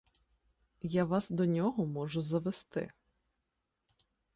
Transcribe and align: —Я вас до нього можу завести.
—Я 0.83 1.05
вас 1.05 1.29
до 1.29 1.45
нього 1.45 1.85
можу 1.85 2.21
завести. 2.21 2.91